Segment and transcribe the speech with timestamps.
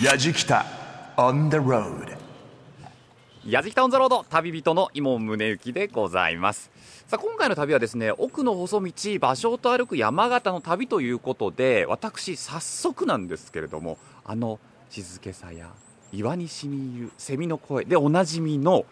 [0.00, 0.64] やじきた
[1.18, 2.16] on the road
[3.44, 6.70] やじきたオンザロード旅人の伊門宗行でございます。
[7.06, 14.58] さあ今回の旅はですね奥の細道場所と歩く山形の旅ということで私早速なんですけれどもあの
[14.88, 15.70] 静けさや
[16.10, 18.86] 岩にしみ入る蝉の声でおなじみの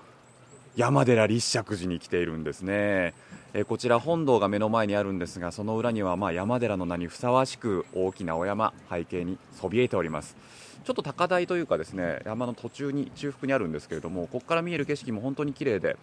[0.77, 3.15] 山寺立石寺に来ているんですね。
[3.55, 10.37] えこちら本堂が目の前にあるんですがその裏にはま山寺の名にふさわしく大きなお山背景にそびえております。
[10.85, 15.97] ちょっと高台というかですね山の途中に中腹にあるんですけれどもここから見える景色も本当に綺麗で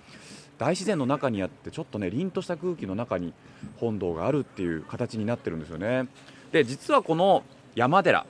[0.58, 3.34] 大自然の中にあってちょっとね凛とした空気の中に
[3.80, 6.08] 本堂があるっていう形になってるんですよね。
[6.52, 7.44] で実はこの
[7.76, 8.26] 山寺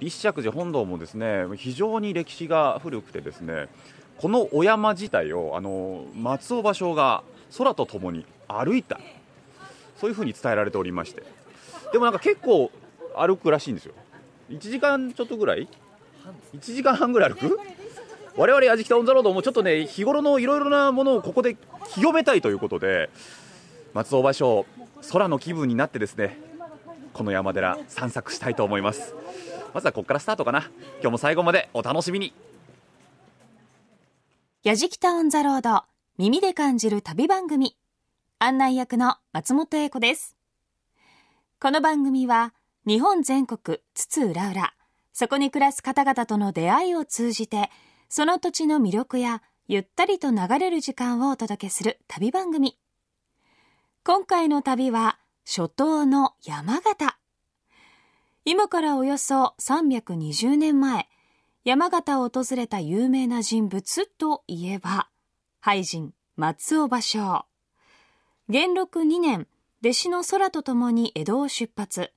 [0.00, 3.68] 立石寺本堂もですね非常に歴史が古くてですね
[4.18, 7.22] このお山自体をあの松尾芭蕉が
[7.56, 9.00] 空とともに歩いた
[9.96, 11.22] そういうふうに伝えられておりまして。
[11.92, 12.70] でもなんか結構
[13.16, 13.94] 歩くらしいんですよ。
[14.50, 15.68] 1時間ちょっとぐらい
[16.54, 17.60] ？1時間半ぐらい歩く？
[18.36, 21.56] 我々味北オンザロードもちょっとね日頃のいろいろなものをここで
[21.92, 23.10] 清めたいということで
[23.94, 24.64] 松尾芭蕉
[25.10, 26.38] 空の気分になってですね
[27.12, 29.14] この山寺散策したいと思います。
[29.74, 30.70] まずはここからスタートかな。
[31.00, 32.32] 今日も最後までお楽しみに。
[34.62, 35.82] やじきたオンザロード
[36.16, 37.76] 耳で感じる旅番組。
[38.38, 40.36] 案内役の松本英子です。
[41.60, 42.54] この番組は
[42.88, 44.72] 日本全国津々浦々
[45.12, 47.68] そこに暮らす方々との出会いを通じて
[48.08, 52.78] その土地の魅力やゆったりと流れる時間をお届けする旅番組。
[54.04, 57.18] 今回の旅は初冬の山形。
[58.46, 61.08] 今からおよそ320年前
[61.66, 65.10] 山形を訪れた有名な人物といえば
[65.62, 67.44] 俳人松尾芭蕉。
[68.48, 69.46] 元禄2年
[69.82, 72.12] 弟子の空とともに江戸を出発。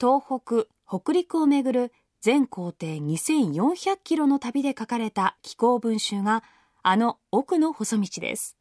[0.00, 6.42] 東北北陸をめぐる全行程2400キロの旅で書かれた紀行文集が
[6.82, 8.56] あの奥の細道です。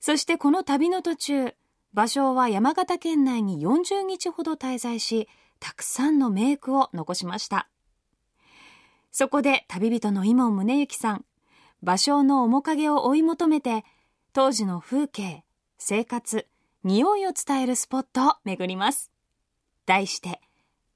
[0.00, 1.54] そしてこの旅の途中
[1.94, 7.68] 芭蕉は山形県内に40日ほど滞在したくさんの名句を残しました。
[9.10, 11.24] そこで旅人の伊門宗行さん
[11.82, 13.84] 芭蕉の面影を追い求めて
[14.32, 15.44] 当時の風景
[15.78, 16.46] 生活
[16.84, 19.15] 匂いを伝えるスポットを巡ります。
[19.86, 20.40] 題して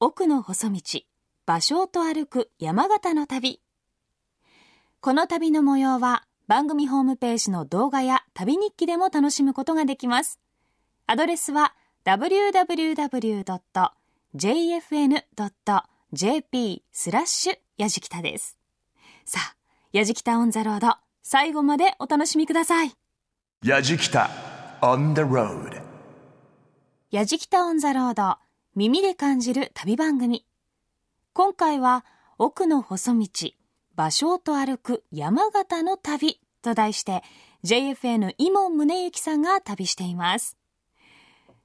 [0.01, 1.05] 奥の細道芭
[1.47, 3.61] 蕉と歩く山形の旅。
[5.01, 10.41] この旅の模様は番組ホームページの動画や旅日記でも楽しむことができます。
[11.07, 11.75] アドレスは
[12.05, 13.23] www.jfn.jp
[16.93, 18.59] スラッシュやじきたです。
[19.25, 19.55] さあ
[19.93, 22.93] やじきたオンザロード最後までお楽しみください。
[23.65, 24.31] やじきた
[24.81, 25.81] on the road
[27.13, 28.39] やじきたオンザロード
[28.77, 30.47] 耳で感じる旅番組。
[31.33, 32.05] 今回は
[32.39, 33.27] 奥の細道
[33.97, 37.25] 芭蕉と歩く山形の旅と題して
[37.65, 40.57] JFN 伊門宗行さんが旅しています。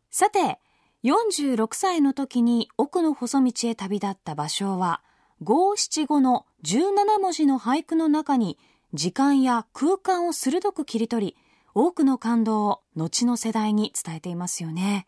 [0.10, 0.60] さて
[1.04, 5.02] 46歳の時に奥の細道へ旅立った芭蕉は
[5.44, 8.58] 五七五の17文字の俳句の中に
[8.96, 11.38] 時間や空間を鋭く切り取り
[11.76, 15.06] 多くの感動を後の世代に伝えていますよね。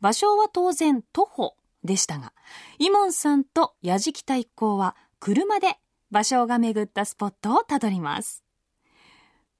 [0.00, 2.32] 芭蕉は当然徒歩でしたが
[2.78, 5.78] 伊門さんと矢敷北一行は車で
[6.12, 8.42] 芭蕉が巡ったスポットをたどります。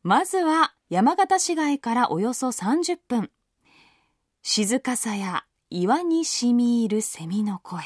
[0.03, 3.31] まずは山形市街からおよそ30分
[4.43, 7.83] 静かさや岩にしみ入る蝉の声。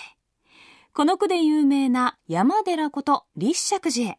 [0.92, 4.18] この句で有名な山寺こと立石寺へ。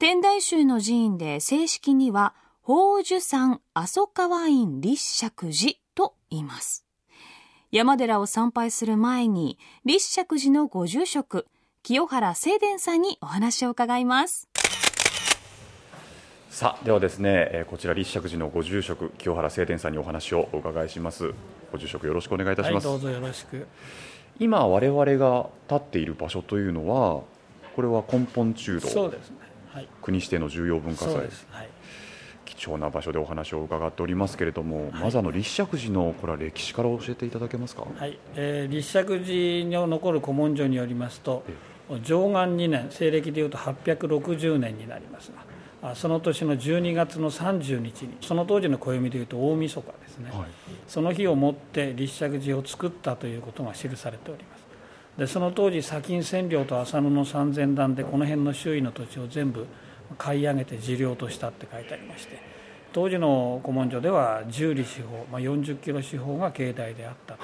[0.00, 6.84] 天台宗の寺院で正式には宝珠山阿蘇川院立石寺と言います。
[7.74, 11.48] 山寺を参拝する前に立石寺のご住職
[11.82, 14.48] 清原聖伝さんにお話を伺います
[16.50, 21.34] さあではですねえーこちら立石寺のご住職清原聖伝さんにお話をお伺いします
[21.72, 23.66] ご住職よろしくお願いいたしはい、ます、どうぞよろしく。
[24.38, 27.22] 今我々が立っている場所というのは
[27.74, 29.38] これは根本中道そうですね。
[29.70, 29.88] はい。
[30.00, 31.48] 国指定の重要文化財そうです。
[31.50, 31.68] はい。
[32.56, 35.02] 貴重な場所でお話を伺っておりますけれども、はい。
[35.04, 38.18] まずあの立石寺のこれは歴史から教えていただけますか、はい。
[38.36, 41.44] えー、立石寺に残る古文書によりますと、
[42.02, 45.32] 上元2年、西暦でいうと860年になります
[45.82, 50.30] が、あその年の12月の30日に、その当時の暦でいうと大晦日ですね。
[50.32, 50.48] はい。
[50.86, 54.64] その日をもって立石寺を作ったということが記されております。
[55.18, 59.66] でその当時砂金千両と浅野の三千段でこの辺の周囲の土地を全部
[60.18, 62.38] 買い上げて寺領としたって書いてありまして
[62.92, 67.36] 当時の古文書では10里四方、まあ、40キロ四方が境内であった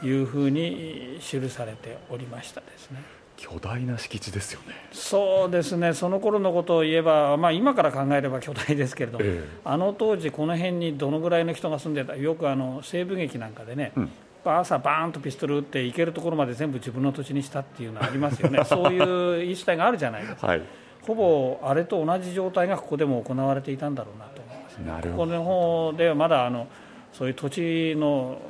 [0.00, 3.02] というふうに記されておりましたですね。
[3.36, 4.74] 巨大な敷地ですよね。
[4.92, 5.92] そうですね。
[5.92, 9.48] その頃のことを言えば、まあ、今から考えれば巨大ですけれども、ええ。
[9.64, 14.10] あの当時この辺にどのぐらいの人が住んでたよくあの西部劇なんかでね、うん。
[14.44, 18.62] 朝バーンとピストル撃って行けるところまで全部自分の土地にしたっていうのはありますよね。
[18.64, 20.46] そういう言い伝えがあるじゃないですか。
[20.46, 20.62] はい
[21.06, 24.78] ほぼあれと同じ状態がここでも行われていたんだろうなと思います。
[24.78, 25.24] ねなるほど。
[25.24, 26.66] ここの方ではまだあの
[27.12, 28.40] そういう土地の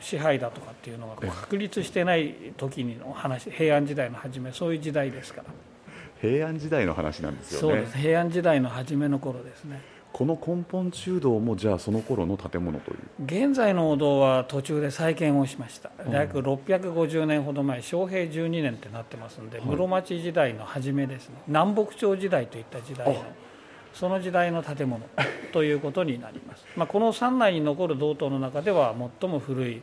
[0.00, 5.44] 支配だとかっていうのが確立してない時にの話平安時代の初めそういう時代ですから。
[6.20, 7.76] 平安時代の話なんですよね。
[7.76, 7.98] そうです。
[7.98, 9.80] 平安時代の初めの頃ですね
[10.12, 12.98] この根本中堂もじゃあその頃の建物という。
[13.24, 15.90] 現在のお堂は途中で再建をしました。
[16.10, 21.36] 約650年ほど前昌平12年ってなってますんで、室町時代の初めですね。
[21.46, 23.24] 南北朝時代といった時代の
[23.98, 25.04] その時代の建物
[25.52, 29.82] ということになります、まあ、この山内に残る道東の中では最も古い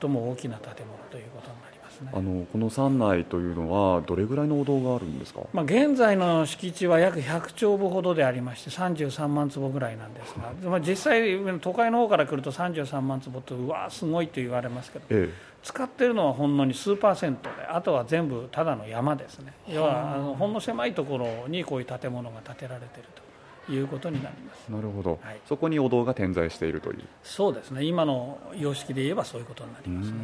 [0.00, 1.69] 最も大きな建物ということになります
[2.02, 2.10] ね。
[2.12, 5.40] あのこの山内というのはどれぐらいのお堂があるんですか？
[5.52, 15.32] まあ、現在の敷地は約100丁分ほどでありまして33万坪ぐらいなんですが、まあ、実際都会の方から来ると33万坪とうわーすごいと言われますけどえ
[15.62, 19.52] 使ってるのはほんのに数パーセントであとは全部ただの山ですね。
[19.68, 23.08] 要はあのほんの狭いところにこういう建物が建てられている
[23.66, 24.64] ということになります。
[24.70, 25.40] えなるほど、はい。
[25.46, 27.04] そこにお堂が点在しているという。
[27.22, 27.84] そうですね。
[27.84, 30.16] 今の様式で言えばそういうことになりますね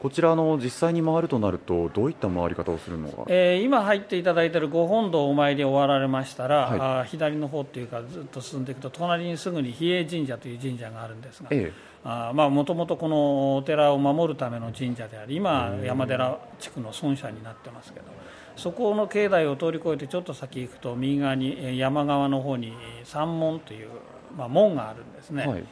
[0.00, 3.24] こちらの実際に回るとなるとどういった回り方をするのが？
[3.28, 6.80] えー今入っていただいている御本堂お参り終わられましたら、はい。
[6.80, 11.70] あー左の方っていうかずっと進んでいくと隣にすぐに比叡神社という神社があるんですがえ
[12.02, 18.06] もともとこのお寺を守るための神社であり今山寺地区の村社になってますけど
[18.56, 23.88] そこの境内を通り越えてちょっと先行くと右側にえー山側の方にえー山門という、
[24.34, 25.64] まあ、門があるんですね、えはい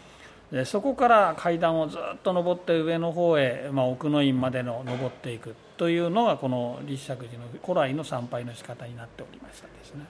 [0.53, 10.07] でそこから階段をずっと登って上の方へ、まあ、奥の院までの登っていくというのがこの立石寺の古来の参拝の仕方になっておりましたですね。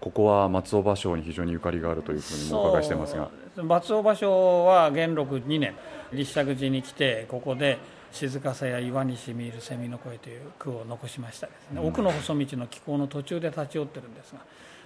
[0.00, 3.30] ここは松尾芭蕉に非常にゆかりがあるというふうにもお伺いしてますが。
[3.56, 5.74] 松尾芭蕉は元禄2年
[6.12, 7.78] 立石寺に来てここで
[8.12, 14.40] 「静かさや岩にしみる蝉の声」という句を残しましたですね、奥の細道の気候の途中で立ち寄ってるんですが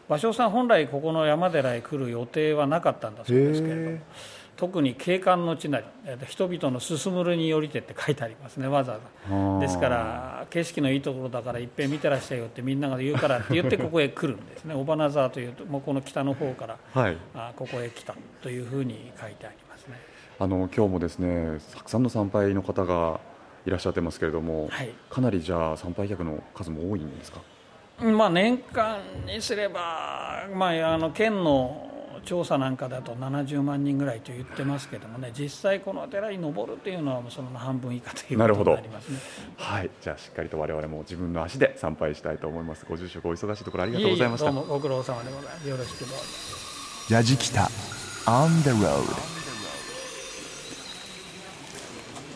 [0.09, 3.99] 芭蕉さん本来ここの山寺へ来る予定はなかったんだそうですけれども
[4.61, 8.99] 特に景観の地なりえーと人々の進むるによりてって書いてありますねわざわ
[9.29, 9.59] ざ。
[9.61, 14.75] ですから景色のいいところだからいっぺん見てらっしゃいよってみんなが言うからって言って ここへ来るんですね。
[14.75, 17.17] 尾花沢というともうこの北の方からはい。
[17.35, 19.95] あここへ来たというふうに書いてありますね。
[20.39, 23.19] あの今日もですねたくさんの参拝の方が
[23.67, 24.91] いらっしゃってますけれども、はい。
[25.09, 27.41] かなりじゃあ参拝客の数も多いんですか？
[28.03, 31.90] まあ年間にすれば、まあ、あの県の
[32.25, 39.19] 調査なんかだと70万人ぐらいと言ってますけどもね実際このお寺に登るっていうのはもうその半分以下ということなるほどになりますね。
[39.57, 39.91] はい。
[40.01, 42.87] じゃあしっかりと我々も自分の足で参拝したいと思います。
[42.89, 44.47] ご住職お忙しいところありがとうございました。
[44.47, 45.69] ええどうもご苦労様でございます。
[45.69, 46.15] よろしくどうぞ
[47.11, 47.69] ヤジキタ
[48.27, 49.41] on the road.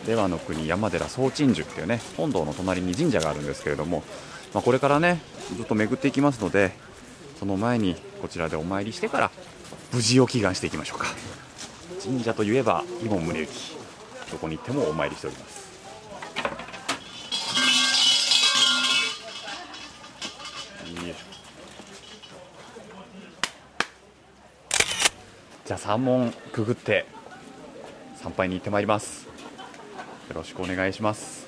[0.07, 4.03] 出羽の国山寺総鎮守っていうね本堂の隣に神社があるんですけれども、
[4.53, 5.21] まあ、これからね
[5.57, 6.73] ずっと巡っていきますので
[7.39, 9.31] その前にこちらでお参りしてから
[9.95, 11.07] 無事を祈願していきましょうか。
[12.03, 13.49] 神社といえば伊門宗行
[14.33, 15.65] どこに行ってもお参りしております。
[20.97, 21.15] よい
[25.65, 27.07] じゃあ山門くぐって
[28.17, 29.27] 参拝に行ってまいります。
[29.27, 29.31] よ
[30.35, 31.47] ろしくお願いします。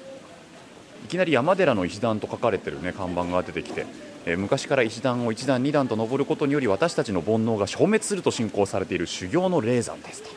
[1.04, 3.86] いきなり山寺の石段と書かれてるね看板が出てきて、
[4.26, 10.30] えー昔から石段を1段2段と登ることにより私たちの煩悩が消滅すると信仰されている修行の霊山ですと。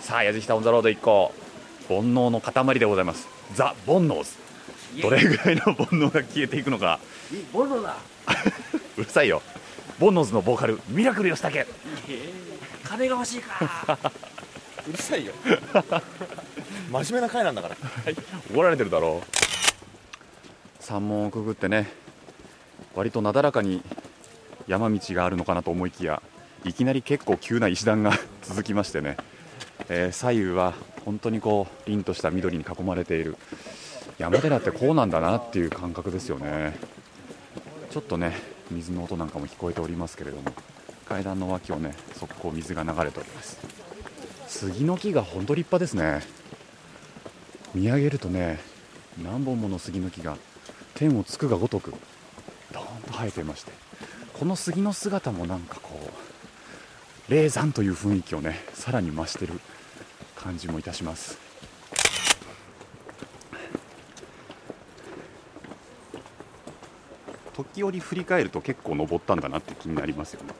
[0.00, 1.32] さあ矢敷タウンザロード一行。
[1.88, 3.28] 煩悩の塊でございます。
[3.54, 4.32] ザ・煩悩ズ。
[5.00, 6.98] どれぐらいの煩悩が消えていくのか。
[7.52, 7.96] ボロだ。
[8.98, 9.40] うるさいよ。
[10.00, 11.66] 煩悩ズのボーカルミラクル吉武
[12.82, 13.98] 金が欲しいか。
[14.88, 15.32] うるさいよ。
[16.90, 17.76] 真面目な回なんだから。
[18.52, 20.84] 怒られてるだろう。
[20.84, 22.03] 山門をくぐってね
[22.94, 23.82] 割となだらかに
[24.66, 26.22] 山道があるのかなと思いきや
[26.64, 29.16] いきなり結構急な石段が 続きましてね、
[29.88, 30.74] えー左右は
[31.04, 33.36] 本当にこう凛とした緑に囲まれている。
[34.16, 36.78] 山寺ってこうなんだなっていう感覚ですよね。
[37.90, 38.32] ちょっとね
[38.70, 40.44] 水の音なんかも聞こえておりますけれども
[41.06, 43.58] 階段の脇をね速攻水が流れております。
[44.46, 46.22] 杉の木が本当立派ですね。
[47.74, 48.60] 見上げるとね
[49.22, 50.38] 何本もの杉の木が
[50.94, 51.92] 天をつくがごとく
[52.74, 53.72] ドーンと生えてまして
[54.34, 55.98] この杉の姿もなんかこ
[57.28, 59.60] う霊山という雰囲気をねさらに増してる
[60.34, 61.38] 感じもいたします。
[67.54, 70.52] 時折振り返ると結構登ったんだなって気になりますよね。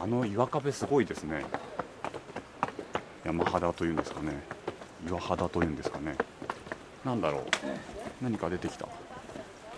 [0.00, 1.44] あの岩壁すごいですね。
[3.24, 4.42] 山肌というんですかね。
[5.06, 6.16] 岩肌というんですかね。
[7.04, 7.42] なんだろう。
[8.20, 8.88] 何か出てきた？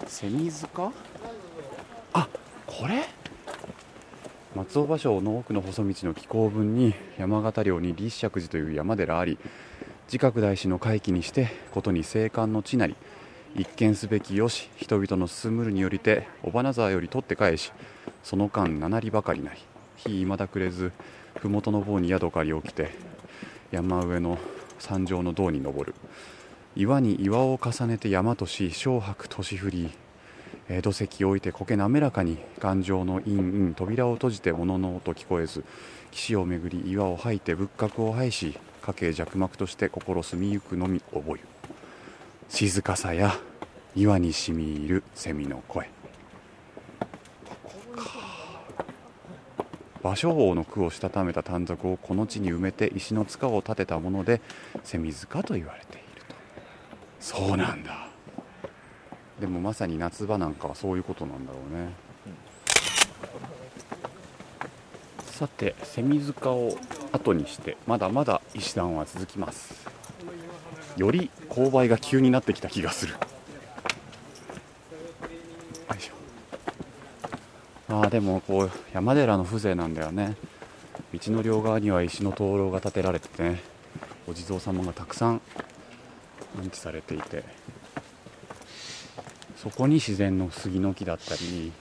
[0.06, 0.92] セミ塚？
[2.12, 2.28] あ
[2.66, 3.04] これ？
[4.56, 9.38] 松尾芭蕉の奥の細道の紀行文に山形領に立石寺という山寺あり
[10.06, 12.96] 自覚大師の回帰にしてことに生還の地なり
[13.54, 17.72] 一見すべきよし人々の進むるによりて尾花沢より取って返し
[18.24, 19.60] その間七里ばかりなり
[19.96, 20.92] 日いまだくれず
[21.36, 22.90] 麓の方に宿借り起きて
[23.70, 24.38] 山上の
[24.80, 25.94] 山上の道に登る。
[26.76, 29.90] 岩に岩を重ねて山とし小白年降り。
[30.68, 35.64] えー土石を置いて苔滑らかに頑丈の陰陰扉を閉じて物の音聞こえず
[36.12, 41.40] 岸をめぐり岩を吐いて仏閣を拝し家計弱膜として心住みゆくのみ覚ゆ。
[42.48, 43.36] 静かさや
[43.96, 45.90] 岩にしみ入る蝉の声。
[50.02, 54.40] 芭蕉王の句をしたためた短冊をこの地に埋めて石の塚を建てたもので
[54.84, 55.99] 蝉塚と言われている。
[57.20, 58.08] そうなんだ。
[59.38, 61.92] でもまさに夏場なんかはそういうことなんだろうね、
[65.24, 66.76] さて蝉塚を
[67.12, 69.88] 後にしてまだまだ石段は続きます。
[70.96, 73.14] より勾配が急になってきた気がする。
[77.88, 80.36] ああでもこう山寺の風情なんだよね。
[81.12, 83.62] 道の両側には石の灯籠が建てられててね
[84.28, 85.40] お地蔵様がたくさん
[86.58, 87.44] 安置されていて
[89.56, 91.72] そこに自然の杉の木だったり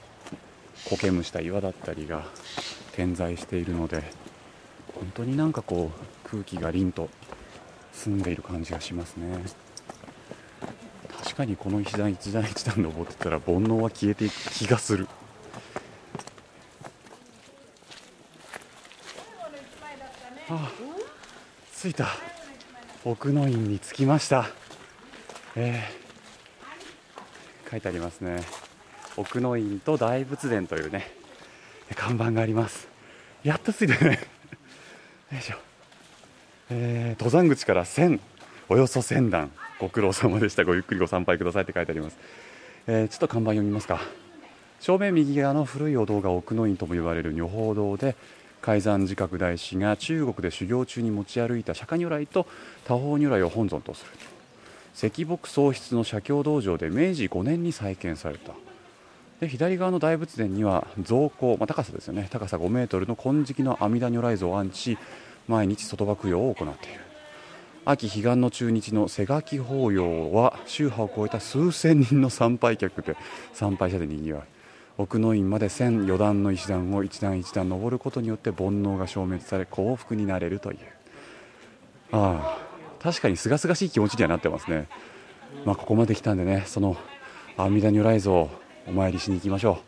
[0.88, 2.24] 苔むした岩だったりが
[2.92, 4.02] 点在しているので
[4.94, 7.08] 本当になんかこう空気が凛と
[7.92, 9.42] 澄んでいる感じがしますね。
[11.22, 15.06] 確かにこの石段一段一段登ってたら煩悩は消えていく気がする。
[20.48, 20.72] ああ
[21.80, 22.08] 着いた。
[23.04, 24.59] 奥の院に着きました。
[25.56, 27.70] えー。
[27.70, 28.42] 書いてありますね。
[29.16, 31.10] 奥の院と大仏殿というね
[31.94, 32.88] 看板があります。
[33.44, 34.18] やっと着いたね。
[35.32, 35.56] よいしょ、
[36.70, 38.18] えー登山口から1000
[38.68, 39.50] およそ1000段。
[39.78, 40.64] ご苦労様でした。
[40.64, 42.18] ごゆっくりご参拝くださいって書いてあります、
[42.86, 44.00] えーちょっと看板読みますか。
[44.80, 48.16] 正面右側の古いお堂が奥の院とも呼ばれる女宝堂で
[48.62, 52.46] 海山寺覚大師が中国で修行中に持ち歩いた釈迦如来と
[52.84, 54.29] 多宝如来を本尊とする。
[54.94, 58.52] 石木喪失の写経道場で明治5年に再建された。
[59.40, 62.28] で左側の大仏殿には造高、まあ、高さですよね。
[62.30, 64.98] 高さ5メートルの金色の阿弥陀如来像を安置し
[65.48, 67.00] 毎日外場供養を行っている。
[67.86, 73.16] 秋彼岸の中日の瀬垣法要は宗派を超えた数千人の参拝客で
[73.54, 74.42] 参拝者でにぎわい
[74.98, 80.78] 奥の院まで千余段の石段を一段一段登ることによって煩悩が消滅され幸福になれるという。
[82.12, 82.69] ああ。
[83.02, 84.88] 確かに清々しい気持ちにはなってますね。
[85.64, 86.96] まあここまで来たんでねその
[87.56, 88.50] 阿弥陀如来像を
[88.86, 89.80] お参りしに行きましょ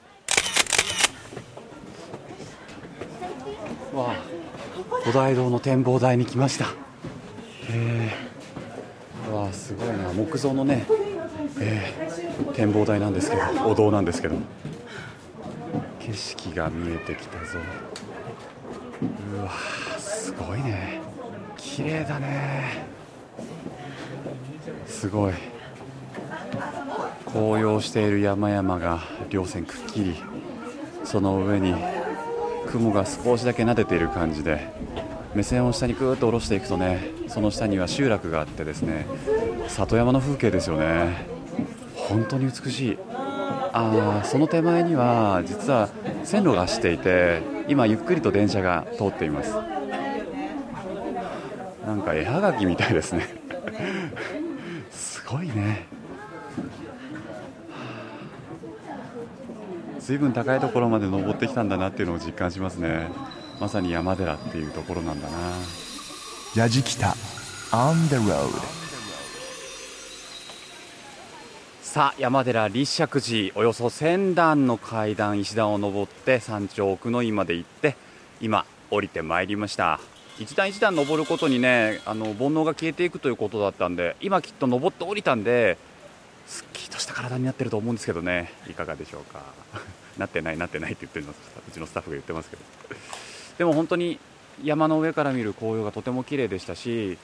[3.94, 3.96] う。
[3.96, 4.16] わあ
[5.04, 6.66] 五大堂の展望台に来ました。
[7.70, 8.10] え。
[9.28, 10.12] ー、わあすごいな。
[10.12, 10.86] 木造のね、
[11.60, 14.36] えー展望台なんですけどお堂なんですけど
[16.00, 17.58] 景色が見えてきたぞ。
[19.34, 19.50] うわ
[19.98, 21.00] すごいね。
[21.56, 22.91] 綺麗だね。
[24.92, 25.32] すごい。
[27.32, 30.16] 紅葉している山々が稜線くっきり。
[31.04, 31.74] その上に
[32.68, 34.68] 雲が少しだけ撫でている感じで
[35.34, 39.06] 目線を下にぐーっと下ろしていくとねその下には集落があってですね
[39.66, 41.26] 里山の風景ですよね。
[41.96, 42.98] 本当に美しい。
[43.74, 45.88] あーその手前には実は
[46.24, 49.54] 線路が走っていて今ゆっくりと電車が通っています。
[51.86, 53.26] なんか絵はがきみたいですね。
[55.32, 55.86] ごいね。
[59.98, 63.08] 随分高いところまで登ってきたんだなっていうのを実感しますね。
[63.60, 65.38] まさに山寺っていうところなんだな。
[66.54, 67.14] ヤジキタ
[67.70, 68.50] On the road
[71.80, 77.96] さあ山寺立石寺およそ1000段の階段石段を登って山頂奥の院まで行って
[78.42, 79.98] 今降りてまいりました
[80.38, 85.76] 一段一段登ることにねあの煩悩が消えていくということだったんで今きっと登って降りたんで
[86.46, 88.52] すっきりとした体になってると思うんですけどね。
[88.68, 89.42] いかがでしょうか。
[90.18, 92.62] なってないなってないって言ってるのうちのスタッフが言ってますけど。
[93.58, 94.18] でも本当に
[94.62, 97.16] 山の上から見る紅葉がとても綺麗でしたし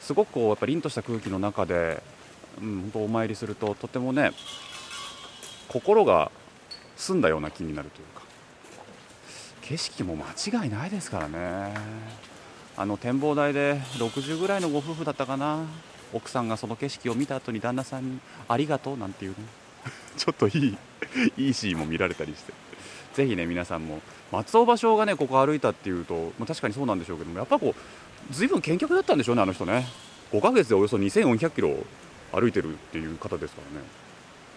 [0.00, 2.02] すごくこうやっぱ凛とした空気の中で
[2.60, 4.32] うん、本当お参りするととてもね
[5.68, 6.30] 心が
[6.96, 8.18] 澄んだような気になるというか。
[9.62, 11.74] 景色も間違いないですからね。
[12.80, 15.64] あの展望台で60ぐらいのご夫婦だったかな。
[16.12, 19.36] 奥さんがその景色を見た後に旦那さんに「ありがとう」なんていうね。
[20.16, 20.78] ちょっといい
[21.36, 22.52] いいシーンも見られたりして。
[23.14, 29.88] ぜひね皆さんも松尾芭蕉がねここ歩いたっていうと、ま、確かにそうなんでしょうけどもやっぱこう随分健脚だったんでしょうねあの人ね。
[30.32, 31.76] 5ヶ月でおよそ2400キロ
[32.30, 33.86] 歩いてるっていう方ですからね、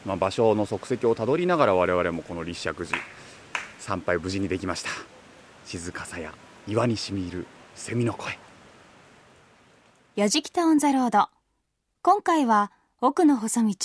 [0.05, 2.99] まあ、芭蕉の足跡をたどりながら我々もこの立石寺
[3.79, 4.91] 参拝無事にできました。
[5.65, 6.31] 静かさや
[6.67, 8.37] 岩にしみ入るセミの声。
[10.15, 11.29] やじきたオンザロード。
[12.01, 13.75] 今回は奥の細道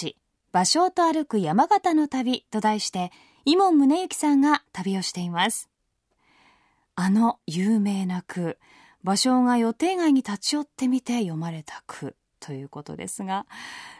[0.53, 3.13] 芭蕉と歩く山形の旅と題して
[3.45, 5.69] 伊門宗行さんが旅をしています。
[6.95, 8.59] あの有名な句
[9.05, 13.47] 芭蕉が予定外に立ち寄ってみて読まれた句ということですが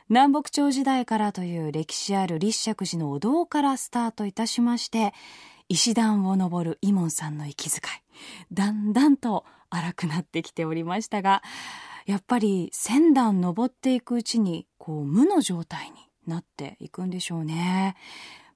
[0.09, 5.13] 南北朝時代からという歴史ある立石寺のお堂からスタートいたしまして
[5.69, 9.45] 石段を登る伊門さんの息遣いだんだんと
[9.77, 11.43] 荒くなってきておりましたが
[12.07, 17.97] やっぱり千段登っていくうちにこう無の状態になっていくんでしょうね。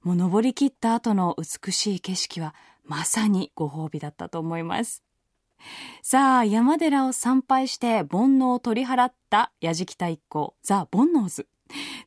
[0.03, 5.03] もう登り切った後の美しい景色はまさにご褒美だったと思います。
[6.01, 11.47] さあ山寺を参拝して煩悩を取り払った矢敷太一行ザ・煩悩図。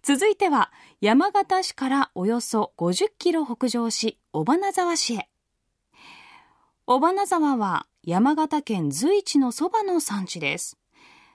[0.03, 5.29] 続いては山形市からおよそ50キロ北上し尾花沢市へ。
[6.87, 10.77] 尾花沢は山形県随一のそばの産地です。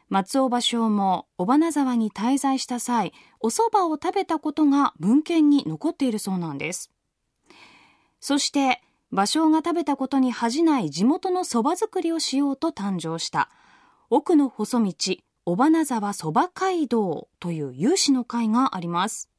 [0.08, 6.92] 松尾芭蕉も尾花沢に滞在した際お蕎麦を食べたことが文献に残っているそうなんです。
[8.20, 13.50] そして芭蕉が食べたことに恥じない地元の蕎麦作りをしようと誕生した
[14.12, 14.94] 奥の細道
[15.46, 19.32] 尾花沢蕎麦街道という有志の会があります。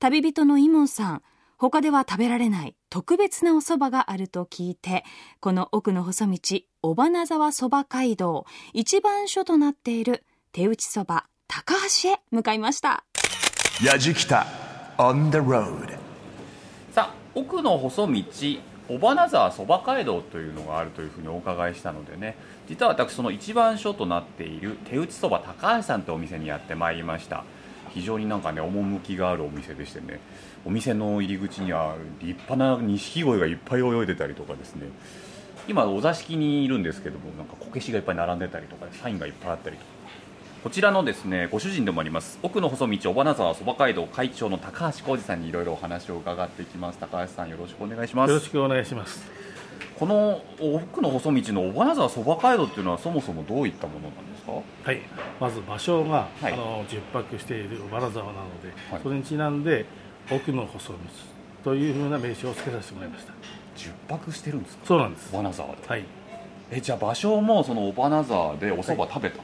[0.00, 1.22] 旅人の伊門さん
[1.70, 5.02] 他では食べられない特別なお蕎麦があると聞いて
[5.40, 6.38] この奥の細道
[6.82, 13.04] 尾花沢蕎麦街道一番所となっている手打ち蕎麦高橋へ向かいました。
[13.82, 14.46] やじきた
[14.98, 15.88] on the road
[16.92, 18.22] さあ奥の細道
[18.90, 22.36] 尾花沢そば街道というのがあるというふうにお伺いしたのでね
[22.68, 27.42] 実は私その一番所となっている手打ちそば高橋さんというお店にやってまいりました。
[27.94, 30.18] 非常になんかね趣があるお店でしてね
[30.64, 34.86] お店の入り口には立派な錦鯉がいっぱい泳いでたりとかですね。
[35.68, 39.88] 今お座敷にいるんですけどもなんかこけしがいっぱい並んでたりとかサインがいっぱいあったりとか。
[40.62, 46.98] こちらのですねご主人でもあります奥の細道尾花沢そば街道会長の高橋浩二さんにいろいろお話を伺っていきます。
[46.98, 48.30] 高橋さんよろしくお願いします。
[48.30, 49.24] よろしくお願いします。
[49.98, 54.52] この奥の細道の尾花沢そば街道っていうのはそもそもどういったものなんですか？
[54.84, 55.00] はい、
[55.38, 56.52] まず場所が、はい。
[56.52, 59.02] あの十泊している小原沢なので、はい。
[59.02, 59.86] それにちなんで
[60.30, 60.98] 奥の細道
[61.62, 63.32] というふうな名称を付けさせてもらいました。
[63.76, 64.86] 10泊してるんですか？
[64.86, 65.30] そうなんです。
[65.32, 66.04] で、はい、
[66.70, 69.42] えじゃあ場所もその尾花沢でお蕎麦食べた、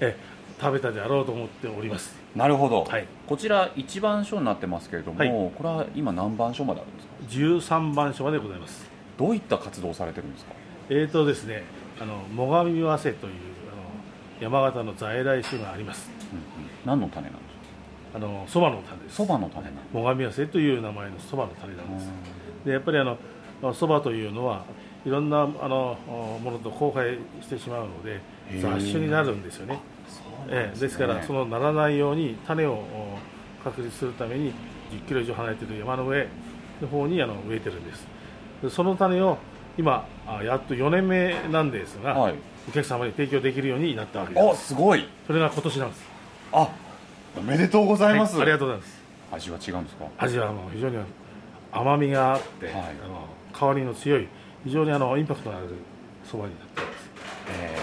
[0.00, 0.16] え
[0.60, 2.14] 食べたであろうと思っております。
[2.36, 3.06] なるほど、はい。
[3.26, 5.28] こちら一番所になってますけれども、はい。
[5.28, 7.14] これは今何番所まであるんですか？
[7.28, 8.84] 十三番所までございます。
[9.16, 10.52] どういった活動をされてるんですか？
[10.90, 11.62] えーとですね、
[12.00, 13.32] あの最上早生という
[14.42, 16.10] あの山形の在来種があります。
[16.32, 16.44] うんうん。
[16.84, 17.32] 何の種なん
[18.14, 19.22] あの蕎麦の種です。
[19.22, 22.08] 蕎麦の種最上早生という名前の蕎麦の種なんです。
[22.64, 23.18] でやっぱりあの
[23.60, 24.64] まあ蕎麦というのは
[25.04, 25.98] いろんなあの
[26.42, 28.20] ものと交配してしまうので
[28.60, 29.80] 雑種になるんですよね。
[30.48, 33.18] ええですからそのならないように種をお
[33.64, 34.52] 確立するために
[34.92, 36.28] 10キロ以上離れている山の上
[36.80, 38.06] の方にあの植えてるんです。
[38.62, 39.38] でその種を
[39.76, 42.34] 今あやっと4年目なんですが、はい
[42.66, 44.68] お客様に提供できるようになったわけであす。
[44.68, 46.04] すごいそれが今年なんです。
[46.50, 46.68] あ
[47.36, 49.04] おめでとうございます、はいありがとうございます。
[49.32, 50.06] 味は違うんですか？
[50.18, 50.98] 味はもう非常に
[51.72, 52.74] 甘みがあって、はい。
[52.74, 54.28] あの香りの強い
[54.64, 55.68] 非常にあのインパクトのある
[56.24, 57.10] そばになっています。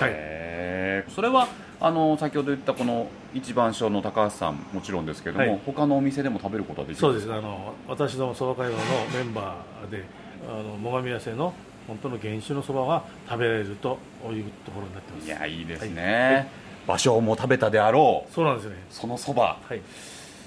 [0.04, 1.12] へー。
[1.12, 1.48] それは
[1.80, 5.62] あの先ほど言ったこの一番所の高橋さんもちろんですけども、はい。
[5.66, 7.32] 他のお店でも食べることはできるそうです。
[7.32, 8.78] あの私どもそば会話の
[9.14, 10.06] メンバーで
[10.48, 11.54] あの最上痩せの
[11.88, 13.98] 本当の原種のそばが食べられると
[14.32, 15.28] いうところになってます。
[15.28, 16.50] いやいいですね、
[16.88, 18.34] 場所も食べたであろう。
[18.34, 18.78] そうなんですよね。
[18.89, 19.58] そのそば。
[19.67, 19.82] はい。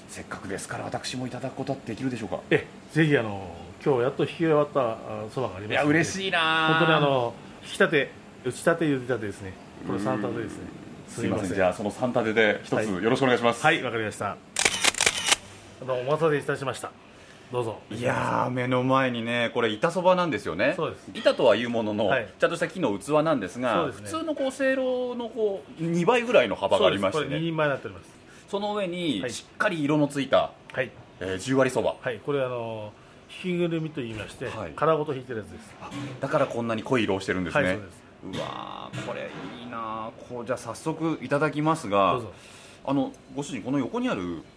[0.09, 2.39] せっかくですから私もいただくことはできるでしょうか？
[2.51, 3.51] えぜひあの
[3.85, 4.97] 今日やっと引き終わったあ
[5.35, 8.11] そばがありますいや嬉いしいな本当にあの引き立て
[8.45, 9.53] 打ち立て茹で立てですね
[9.87, 10.63] これ三立てですね。
[11.09, 11.55] すみません。
[11.55, 12.89] じゃあその三立てで一つはい。
[12.89, 14.37] よろしくお願いします、はいわかりました。
[15.83, 16.93] あのお待たせいたしました
[17.55, 17.79] どうぞ。
[17.89, 20.75] いやー目の前にねこれ板そばなんですよね。
[20.77, 21.11] そうです。
[21.15, 22.29] 板とはいうものの、はい。
[22.37, 23.93] ちゃんとした木の器なんですがね。
[23.93, 27.31] 普通のこうせいろのこう2倍ぐらいの幅がありましてそうです。
[27.31, 28.11] これ2ね人前になっております。
[28.49, 29.31] その上にはい。
[29.31, 30.91] しっかり色のついた、はい。
[31.21, 31.95] えー10割そば。
[32.01, 32.19] はい。
[32.19, 32.93] これあの
[33.45, 34.73] 引きぐるみと言いまして、はい。
[34.75, 35.75] 殻ごと引いてるやつです。
[36.21, 38.05] だからこんなに濃い色をしてるんですね、はいそうです。
[38.25, 42.33] うわーこれいいなこうじゃあ早速いただきますがどうぞ。
[42.87, 44.54] あのご主人この横にあるあ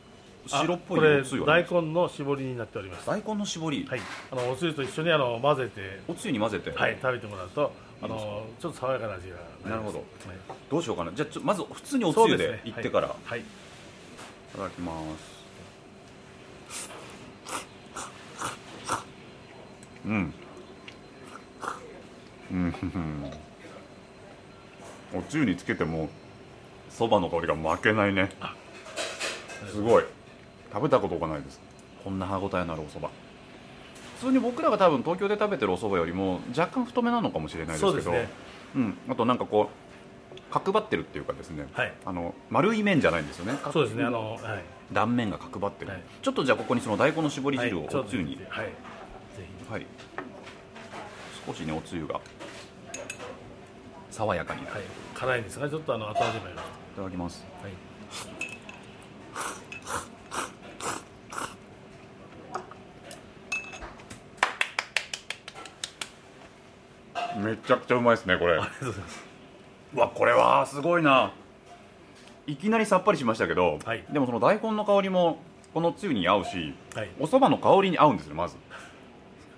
[0.48, 3.08] 白っぽいこれ大根の絞りになっております。
[3.08, 4.02] 大根の絞り、はい。
[4.32, 6.00] あのおつゆと一緒にあの混ぜて。
[6.08, 9.36] おつゆに混ぜて、はい食べてもらうとあのちょっと爽やかな味が
[9.70, 9.98] なるほど。
[10.00, 10.08] はい。
[10.70, 11.12] どうしようかな。
[11.14, 12.70] じゃあまず普通におつゆでい。
[12.70, 13.40] ってから、はい。
[13.40, 13.44] い
[14.56, 15.38] ただきます。
[20.06, 20.34] うん。
[22.52, 22.74] うん。
[25.20, 26.10] おつゆにつけても
[26.90, 28.32] そばの香りが負けないね。
[29.72, 30.04] すごい
[30.72, 31.60] 食べたことがないです。
[32.04, 33.10] こんな歯ごたえのあるおそば
[34.20, 38.30] 普通に僕らが多分東京で食べてるおそばよりも若干太めなのかもしれないですけどね。
[38.76, 41.94] うん、あとなんかこう角張ってるっていうかですね、はい。
[42.06, 43.60] あの丸い面じゃないんですよね。
[43.72, 44.04] そうですね。
[44.04, 44.64] あのはい。
[44.92, 46.02] 断面が角張ってる、はい。
[46.22, 48.66] ちょっとじゃあここにその大根の絞り汁をおつゆに、はい。
[48.66, 48.72] ぜ
[49.70, 49.86] はい、
[51.46, 52.22] 少しねおつゆが
[54.10, 54.70] 爽やかにはい。
[55.14, 56.56] 辛いんですがちょっとあの後味もよい
[56.96, 57.46] ただきます。
[57.62, 57.87] はい
[67.38, 68.54] めちゃくちゃうまいですねこれ。
[68.54, 69.26] ありがとうございます。
[69.94, 71.32] うわこれはすごいな。
[72.46, 74.04] いきなりさっぱりしましたけど、はい。
[74.12, 75.40] でもその大根の香りも
[75.74, 77.10] このつゆに合うしはい。
[77.20, 78.56] お蕎麦の香りに合うんですねまず。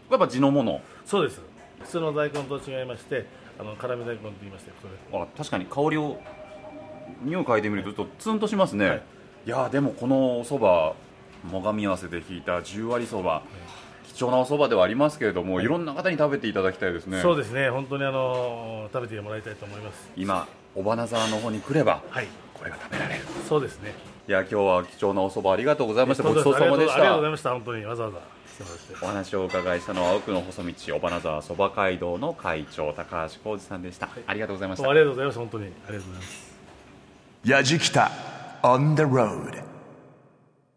[0.09, 0.81] やっぱ地のもの。
[1.05, 1.41] そうです。
[1.81, 3.25] 普通の大根と違いまして
[3.59, 4.87] あの辛味大根と言いましてこ
[5.17, 5.21] れ。
[5.21, 6.19] あ確かに香りを
[7.23, 9.01] 匂い嗅いでみるとちょっとツンとしますね、はい。
[9.45, 10.95] い、やーでもこのお蕎麦
[11.51, 13.43] 最上合わせで引いた10割そば、
[14.19, 17.21] 貴重なお蕎麦ではありますけれども、い、ろんな方に食べていただきたいですね。
[17.21, 17.69] そうですね。
[17.69, 20.10] 本当にあの食べてもらいたいと思います。
[20.17, 22.27] 今尾花沢の方に来ればはい。
[22.53, 23.21] これが食べられる。
[23.47, 23.93] そうですね。
[24.27, 26.23] いや今日は貴重なお蕎麦ありがとうございました。
[26.23, 27.49] ごちそうありがとうさまでしありがとうございたました。
[27.51, 28.19] 本当にわざわざ
[29.01, 34.84] お話をお伺いしたのは奥の細道尾花沢そば街道の会長高橋浩二さんでした、ありがとうございました。
[34.84, 35.39] どうもありがとうございます。
[35.39, 36.60] 本当にありがとうございます。
[37.45, 38.12] やじきた
[38.63, 39.63] on the road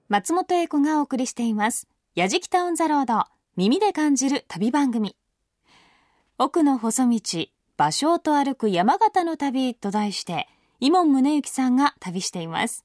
[0.08, 1.91] 松本英子がお送りしています。
[2.14, 3.24] やじきたオンザロード、
[3.56, 5.16] 耳で感じる旅番組。
[6.36, 10.46] 奥の細道、芭蕉と歩く山形の旅と題して、
[10.78, 12.84] 伊門宗行さんが旅しています。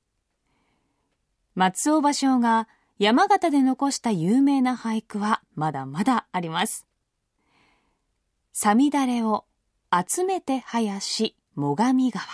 [1.55, 6.87] 松尾芭蕉が山形で残した有名な俳句はまだまだあります。
[8.53, 9.43] さみだれを
[9.91, 12.25] 集めて林最上川。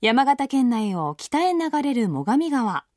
[0.00, 2.87] 山形県内を北へ流れる最上川。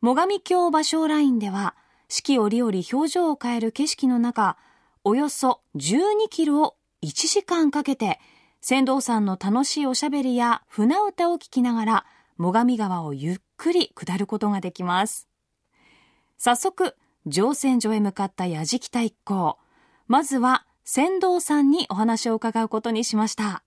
[0.00, 1.74] 最上峡芭蕉ラインでは、
[2.08, 4.56] 四季折々表情を変える景色の中、
[5.02, 8.20] およそ12キロを1時間かけて、
[8.60, 12.06] 船頭さんの楽しいおしゃべりや船歌を聞きながら、
[12.38, 15.28] 最上川をゆっくり下ることができます。
[16.36, 16.94] 早速、
[17.26, 19.58] 乗船所へ向かった矢敷北一行。
[20.06, 23.64] まずは、船頭さんにお話を伺うことにしました。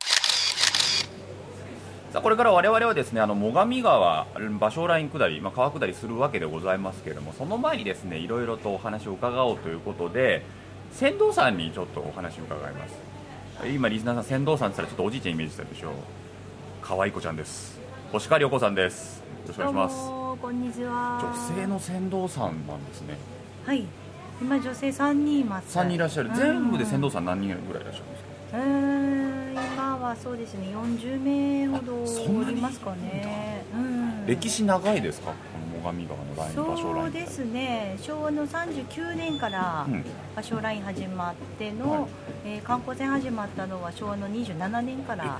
[2.11, 10.43] さあこれから我々はですねあの最上川芭蕉ライン下り、まあ、川下りするわけでございますけれどもその前にですねいろいろとお話を伺おうということで
[10.93, 12.95] 船頭さんにちょっとお話を伺います。
[13.73, 15.93] 今リスナーさん船頭さんって言ったらちょっとおじいちゃんイメージしたでしょう。
[16.81, 17.79] 可愛い子ちゃんです。
[18.11, 19.19] 星川涼子さんです。
[19.19, 19.95] よろしくお願いします。
[20.07, 21.19] どうもこんにちは。
[21.23, 23.15] 女性の船頭さんなんですね。
[23.65, 23.85] はい。
[24.41, 25.77] 今女性三人います。
[25.77, 26.29] 3人いらっしゃる。
[26.29, 26.35] うん。
[26.35, 28.23] 全部で船頭さん何人ぐらいいらっしゃるんです
[29.27, 29.30] か？
[30.01, 33.63] はそうですね40名ほどおりますかね。
[33.73, 34.25] うん。
[34.27, 35.31] 歴史長いですか？
[35.31, 35.35] こ
[35.87, 37.97] の最上川のライン芭蕉ラインそうですね。
[38.01, 39.93] 昭和の39年からうん。
[40.35, 42.09] 芭蕉ライン始まっての、はい。
[42.45, 45.39] えー観光船始まったのは昭和の27年から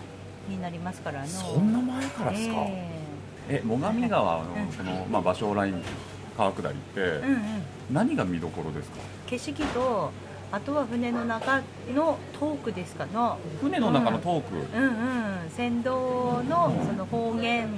[0.49, 1.27] になりますからの。
[1.27, 2.89] そんな前からですか、え
[3.49, 3.63] え。
[3.65, 5.81] 最上川のうんその、まあ、芭蕉ライン
[6.37, 7.41] 川下りって、ーうんうん。
[7.91, 8.97] 何が見どころですか？
[9.27, 10.11] 景色と
[10.51, 11.61] あとは船の中
[11.93, 17.69] のトークですかの船の中のトーク、うんうん、船頭のその方言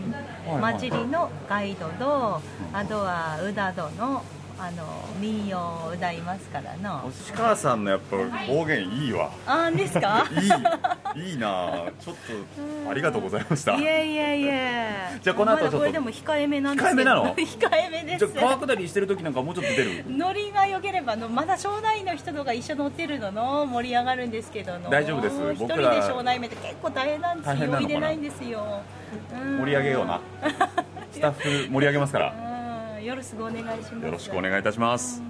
[0.48, 2.42] はい混じりのガイドと、
[2.74, 4.24] あとは宇田戸の
[4.66, 4.86] あの
[5.20, 7.00] 民謡を歌いますからの。
[7.00, 8.16] 星川さんのやっぱ
[8.48, 9.30] 方言いいわ。
[9.46, 10.26] あんですか？
[11.16, 11.66] いいいいな。
[11.88, 13.76] あちょっとありがとうございました。
[13.76, 15.20] いやいやいや。
[15.22, 15.78] じゃあこの後ちょっと。
[15.80, 16.88] まだこれでも控えめなんです。
[16.88, 17.36] 控えめなの？
[17.36, 18.26] 控えめです。
[18.32, 18.42] じゃ。
[18.42, 20.06] あ川下りしてる時なんかもうちょっと出る？
[20.08, 24.90] ノリが良ければのまだ庄内の人とか一緒乗ってるのの盛り上がるんですけどの。
[24.90, 25.36] 大丈夫です。
[25.56, 27.56] 一人で庄内目って結構大変なんですよ。
[27.74, 28.82] 入れないんですよ。
[29.34, 29.58] うん。
[29.58, 30.22] 盛り上げような。
[31.12, 32.34] スタッフ盛り上げますから。
[32.48, 32.53] う ん
[33.04, 33.94] よろしくお願いします。
[34.06, 35.22] よろしくお願いいたします。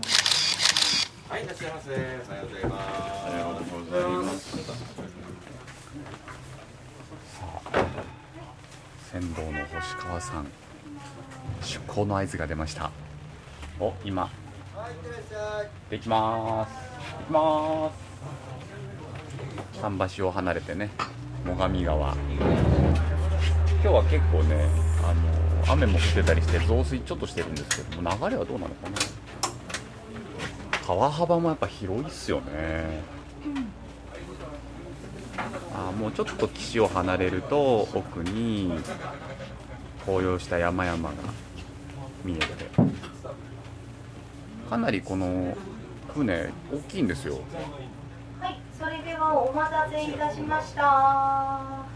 [1.28, 1.90] はいいらっしゃいませ。
[1.90, 2.84] さようございます
[3.26, 4.58] ありがとうございます。
[9.12, 10.48] 船頭の星川さん
[11.64, 12.92] 出港の合図が出ました。
[13.80, 14.30] お今。
[15.90, 16.72] できます。
[17.20, 19.82] できます。
[19.82, 20.92] 桟橋を離れてね
[21.44, 22.14] 最上川。
[22.14, 24.70] 今日は結構ね
[25.04, 28.98] あの雨も降ってたりして増水ちょっとしてるんですけども流れはどうなのかな。
[30.86, 33.02] 川幅もやっぱ広いっすよね。
[35.76, 38.72] あもうちょっと岸を離れると奥に
[40.06, 41.16] 紅葉した山々が
[42.24, 42.46] 見えて。
[44.70, 45.56] かなりこの
[46.14, 47.40] 船大きいんですよ。
[48.40, 51.93] はい、それではお待たせいたしました。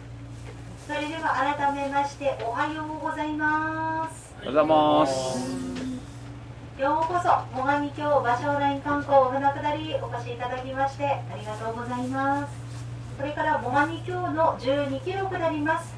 [0.88, 4.34] それでは改めましておはようございます。
[4.38, 5.68] おはようございます
[6.80, 12.54] ようこそ最上峡芭蕉ライン観光船下りお越しいただきましてありがとうございます。
[13.18, 15.97] これから最上峡の12キロ下ります。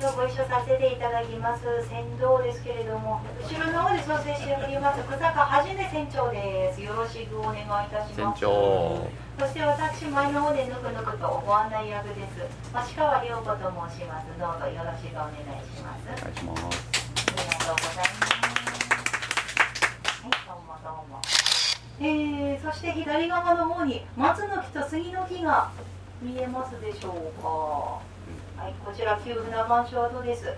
[0.00, 1.60] 今日ご一緒させていただきます。
[1.84, 8.40] 船頭ですけれども後ろの方で操船しております草加はじめ船長ですよろしくお願いいたし船ます。
[8.40, 9.04] 長。
[9.36, 13.60] そして私前の方でぬくぬくとご案内役です芦川涼子と
[13.92, 14.32] 申します。
[14.40, 16.08] どうぞよろしくお願いします。
[16.08, 16.64] お願いします。
[16.64, 18.40] ありがとうございます。
[20.16, 21.20] はいどうもどうも。
[22.00, 25.70] えー、そして左側の方に松の木と杉の木が
[26.22, 28.09] 見えますでしょうか
[28.60, 30.52] はいこちら旧船番所跡です。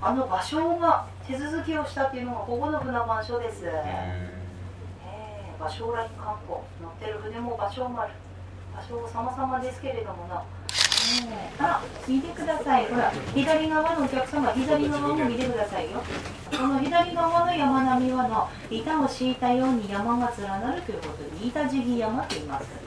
[0.00, 8.10] あの芭蕉が手続きをしたっていうのがここの船番所です、えー、芭蕉ライン観光乗ってる船も芭蕉丸。
[8.74, 10.42] 芭蕉様々ですけれどもな、ね
[11.52, 12.86] えあ見てください。
[12.86, 16.02] ほら左側のお客様左側も見てくださいよ。
[16.50, 22.83] この左側の山並みはの板を敷いたように山が連なるということで板地木山と言います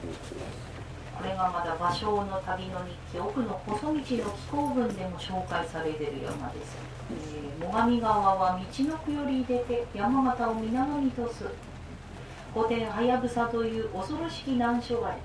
[1.18, 6.76] これがまだ芭蕉の旅の日記奥の細道の紀行文でも紹介されてる山です、
[7.10, 11.44] えー最上川は道のくより出て山形を水面にとす
[12.54, 15.16] 御殿はやぶさという恐ろしき難所がれ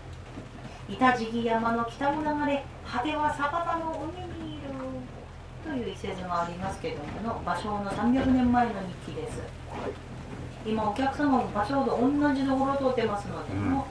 [0.90, 4.64] 板地木山の北を流れ果ては酒田の海にいる
[5.64, 8.72] という一節がありますけれどもの芭蕉の300年前の
[9.06, 9.40] 日記です
[10.66, 13.84] 今お客様も芭蕉と同じところを通ってますので、うん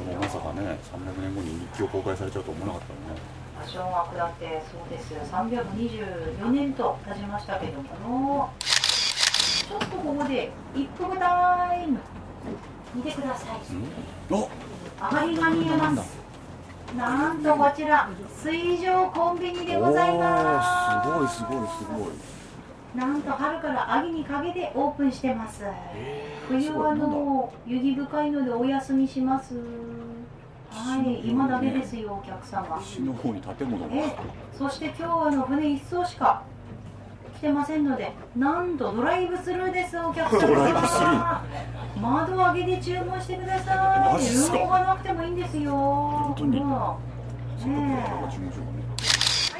[0.00, 3.20] もう場所もまさかね300年後に日記を公開されちゃうと思わなかったよね。
[3.62, 5.14] 芭蕉が下ってそうです。
[5.32, 11.98] 324年と経ちましたけどもちょっとここで一服タイム
[12.94, 13.60] 見てください。
[14.30, 14.48] お。
[15.00, 16.22] 上がりが見えます
[16.96, 18.08] なんとこちら
[18.42, 21.38] 水上コンビニでございます。
[21.38, 22.12] すごいすごいすごい
[22.94, 25.64] なんと春から秋にかけてオープンしてます。
[26.48, 29.54] 冬はの雪深いのでお休みします。
[30.70, 32.78] はい今だけですよお客様。
[32.80, 33.94] 岸の方に建物が。
[33.94, 34.14] え
[34.56, 36.42] そして今日はあの船一艘しか
[37.38, 40.46] 来てませんのでなんとドライブスルーですお客様。
[40.48, 41.06] ドライブスル
[42.00, 44.22] 窓開けて注文してください。
[44.22, 45.72] ルームがなくてもいいんですよ。
[45.72, 46.58] 本当に。
[46.58, 46.74] うかね。
[46.74, 46.98] は
[47.64, 47.66] い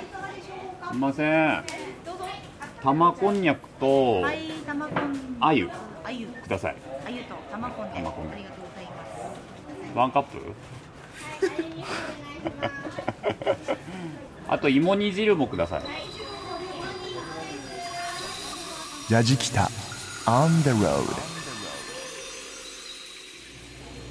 [0.03, 0.93] いかがでしょうか？
[0.93, 1.23] すいませ
[1.57, 1.82] ん
[2.83, 5.37] 玉こんにゃくとはい、玉こん。
[5.41, 5.69] あゆ
[6.05, 6.27] あゆ。
[6.27, 6.77] ください。
[7.07, 7.93] あゆと玉こんで。
[7.95, 8.31] あり玉こん。
[8.31, 9.07] がとうございま
[9.95, 9.99] す。
[9.99, 10.55] ワンカップ？
[14.49, 15.83] あと芋煮汁もください。
[19.11, 19.69] ヤジキタ。
[20.27, 21.05] On the road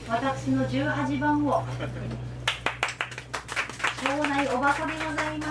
[0.09, 1.63] 私の18番を。
[4.03, 5.45] 庄内おばこでございま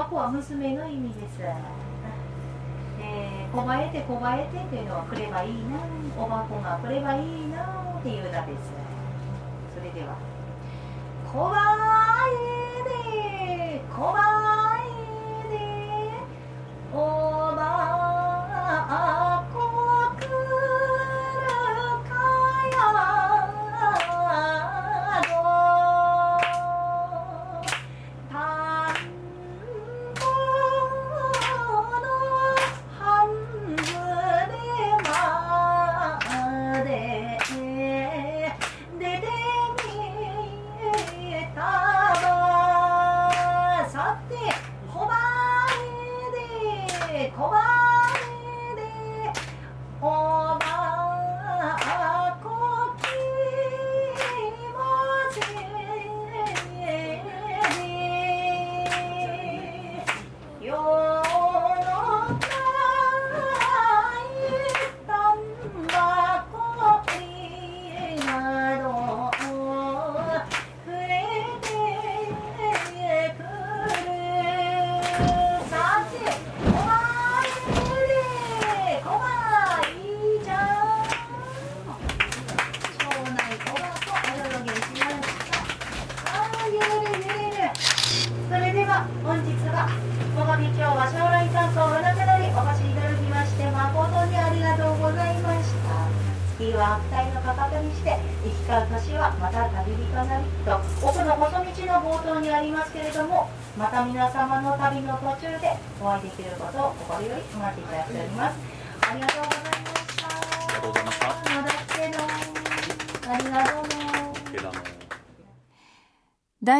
[0.00, 1.42] はいおばこは娘の意味です。
[1.42, 5.58] えー、こばえてこばえてというのはくればいいな
[6.16, 8.72] おばこがくればいいなっていう歌です。
[9.74, 10.16] それでは
[11.30, 11.76] こば
[12.32, 12.36] え
[13.76, 14.22] てこば
[14.56, 14.59] え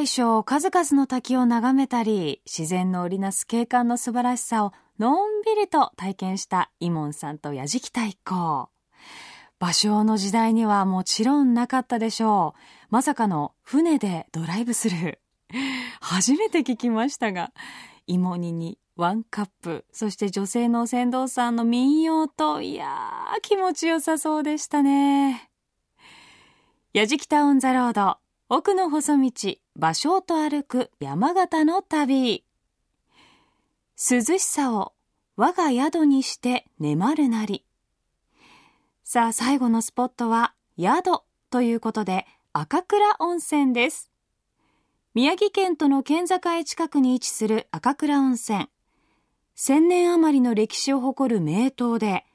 [0.00, 8.70] 大小数々の滝を眺めたり、自然の織りなす景観の素晴らしさをのんびりと体験したイモンさんと矢敷太一行。
[9.60, 12.60] 芭蕉の時代にはもちろんなかったでしょう。
[12.88, 15.18] まさかの船でドライブスルー。
[16.00, 17.52] 初めて聞きましたが、
[18.06, 25.50] 芋煮にワンカップ、そして女性の船頭さんの民謡と、いやー、気持ちよさそうでしたね。
[26.94, 28.16] 矢敷タウンザロード、
[28.52, 29.30] 奥の細道、
[29.80, 32.44] 芭蕉と歩く山形の旅。
[33.96, 34.92] 涼しさを
[35.36, 37.64] 我が宿にして眠るなり。
[39.04, 44.10] さあ、最後のスポットは宿ということで赤倉温泉です。
[45.14, 48.68] 宮城県との県境近くに位置する赤倉温泉。
[49.54, 52.26] 千年余りの歴史を誇る名湯で、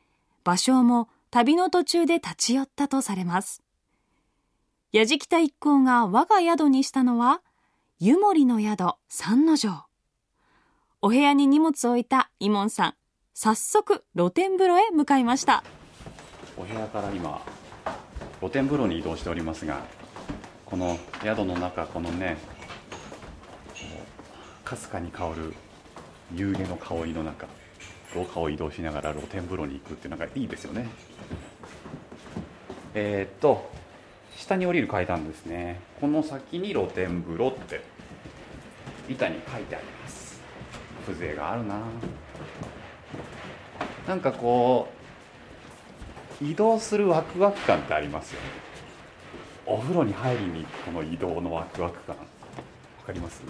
[0.44, 3.65] 芭蕉も旅の途中で立ち寄ったとされます。
[4.96, 7.42] 矢敷太一行が我が宿にしたのは、
[8.00, 9.84] 湯守の宿三の城。
[11.02, 12.94] お部屋に荷物を置いたイモンさん、
[13.34, 15.66] 早速露天風呂へ向かいました。
[16.56, 17.42] お部屋から今
[18.40, 19.84] 露天風呂に移動しておりますが
[20.66, 22.38] この宿の中このね
[24.64, 25.54] かすかに香る
[26.34, 27.48] 夕げの香りの中
[28.16, 30.88] 廊下を移動しながら露天風呂に行くっていうのがいいですよね
[32.94, 33.84] えーっと
[34.38, 35.80] 下に降りる階段ですね。
[36.00, 37.82] この先に露天風呂って
[39.10, 40.40] 板に書いてあります。
[41.06, 41.80] 風情があるな。
[44.08, 44.88] なんかこ
[46.42, 48.48] う移動するワクワク感ってありますよね。
[49.66, 52.16] お風呂に入りに行くこの移動のワクワク感。
[52.16, 52.24] わ
[53.06, 53.42] かります？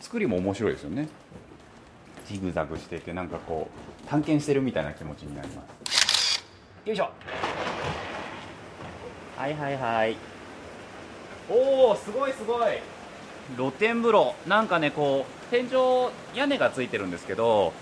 [0.00, 1.08] 作りも面白いですよね。
[2.26, 3.70] ジグザグしててなんかこ
[4.04, 6.44] う探検してるみたいな気持ちになります。
[6.84, 7.10] よいしょ。
[9.38, 10.16] はいはいはい。
[11.48, 12.80] おおすごいすごい。
[13.56, 14.34] 露天風呂。
[14.48, 17.72] なんかねこう天井屋根がついてるんですけど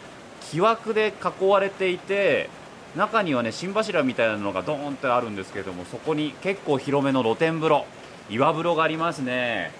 [0.51, 2.51] 木枠で囲われていて
[2.95, 7.87] 中にはね心柱みたいなのがドーンってあるんですけどもそこに結構広めの露天風呂
[8.29, 9.73] 岩風呂がありますね。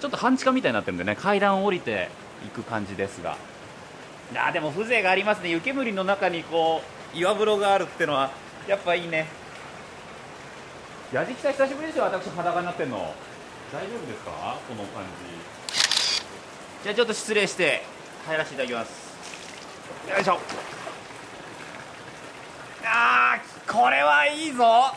[0.00, 2.10] ちょっと半地下みたいになってるんでね階段を降りて
[2.46, 3.38] いく感じですが。
[4.34, 5.48] あーでも風情がありますね。
[5.48, 6.82] 湯煙の中にこ
[7.14, 8.30] う岩風呂があるってのは
[8.68, 9.26] やっぱいいね
[11.12, 12.04] 矢敷さん久しぶりですよ。
[12.04, 13.14] 私裸になってんの。
[13.72, 14.58] 大丈夫ですか？
[14.68, 15.08] この感じ。
[16.82, 17.82] じゃあちょっと失礼して
[18.26, 19.08] 入らせていただきます。
[20.10, 20.38] よいしょ。
[22.84, 24.64] あーこれはいいぞ。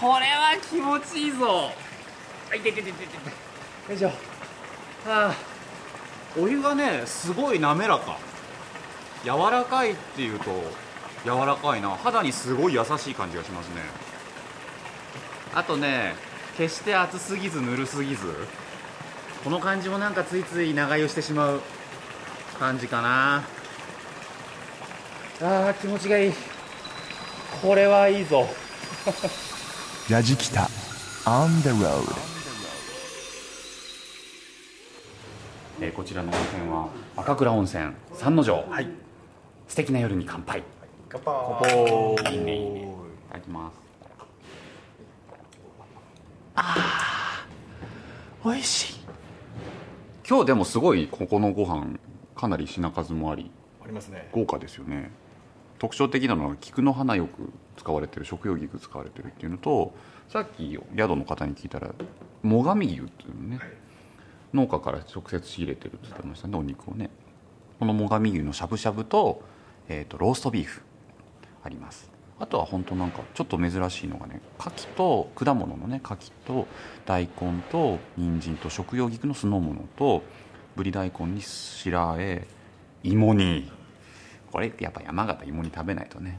[0.00, 1.70] これは気持ちいいぞ。
[2.50, 3.92] あいてててててて。
[3.92, 4.10] よいしょ。
[5.08, 8.18] あーお湯がねすごい滑らか。
[9.24, 10.50] 柔らかいっていうと
[11.26, 11.90] 柔らかいな。
[11.90, 13.82] 肌にすごい優しい感じがしますね。
[15.54, 16.14] あとね
[16.56, 18.32] 決して熱すぎずぬるすぎず。
[19.42, 21.60] この感じもなんかついつい長湯してしまう
[22.60, 23.42] 感じかな。
[25.42, 26.32] あー気持ちがいい。
[27.60, 28.46] これはいいぞ。
[30.08, 30.68] ラジキタ
[31.24, 32.04] On the road.
[35.80, 38.64] えーこちらの温泉は赤倉温泉三の城。
[38.68, 38.88] はい。
[39.66, 40.62] 素敵な夜に乾杯
[41.08, 43.74] 乾杯いいねいいねいただきます。
[46.56, 48.50] あー。
[48.50, 49.00] 美味しい。
[50.28, 51.98] 今日でもすごいここのご飯
[52.34, 53.50] かなり品数もあり。
[53.82, 54.28] ありますね。
[54.32, 55.10] 豪華ですよね。
[55.78, 59.94] 特徴的なのは菊の花よく使われてる食用菊使われてるっていうのと
[60.28, 61.94] さっき宿の方に聞いたら
[62.42, 63.60] 最上牛っていうのね、
[64.54, 67.10] 農家から直接仕入れてるって言ってましたねお肉をね
[67.78, 69.42] この最上牛のしゃぶしゃぶと,、
[69.88, 70.82] えー、とローストビーフ
[71.66, 72.10] あります。
[72.38, 76.66] あとは本当なんかちょっと珍しいのがね牡蠣と果物のね牡蠣と
[77.06, 80.22] 大根と人参と食用菊の酢の物と
[80.76, 82.46] ぶり大根に白あえ
[83.02, 83.70] 芋煮。
[84.52, 86.36] これやっぱ山形芋煮食べないとね。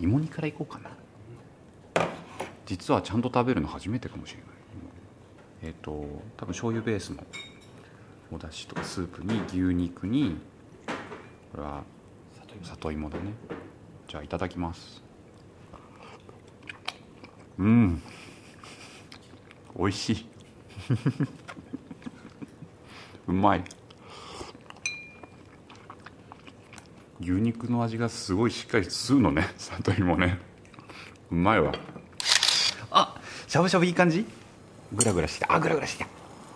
[0.00, 0.90] 芋煮からいこうかな。
[2.66, 4.46] 実はちゃんと食べるの初めてかもしれない。
[5.64, 5.90] えっ、と
[6.36, 7.24] 多分醤油ベースの
[8.32, 10.36] お出汁とかスープに牛肉に
[11.52, 11.82] これは
[12.62, 13.32] 里芋だね。
[14.12, 15.02] じゃあいただきます。
[17.56, 18.02] うん。
[19.74, 20.26] 美味しい。
[23.26, 23.64] うまい。
[27.22, 29.48] 牛肉の味がすごいしっかり吸うのね。
[29.56, 30.38] 里芋ね。
[31.30, 31.72] うまいわ。
[32.90, 34.26] あしゃぶしゃぶいい感じ？
[34.92, 36.04] グラグラしてあグラグラして。
[36.04, 36.10] きた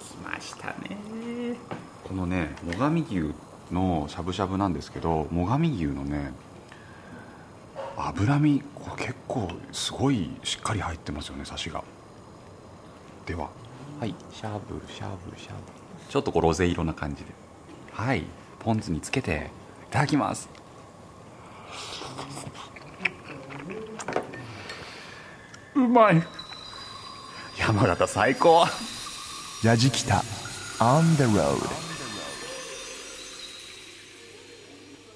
[0.05, 1.57] きましたね。
[2.05, 3.35] このね最上牛
[3.73, 6.35] のしゃぶしゃぶなんですけど最上牛のね
[8.15, 11.83] 脂身これ結構すごいしっかり入ってますよねサシが。
[13.27, 13.51] では。
[13.99, 15.59] はいしゃぶしゃぶしゃぶ
[16.09, 17.31] ちょっとこうロゼ色な感じで。
[17.93, 18.25] はい。
[18.61, 19.51] ポン酢につけて
[19.89, 20.49] いただきます。
[25.75, 26.23] うまい。
[27.59, 28.67] 山形最高。
[29.65, 30.23] やじきた
[30.79, 31.57] On the road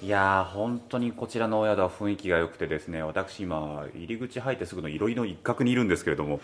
[0.11, 6.39] やー本当にこちらのお宿は雰囲気が良くてですね私今入り口入ってすぐのいろいろ一角にいるんですけれども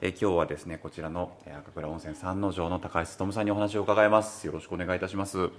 [0.00, 4.46] え今日はですねこちらのえー赤倉温泉三之丞の高橋勉さんにお話を伺います。
[4.46, 5.50] よろしくお願いいたします。